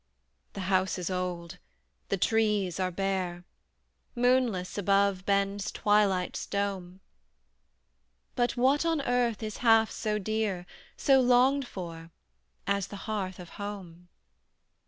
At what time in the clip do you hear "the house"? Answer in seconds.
0.53-0.97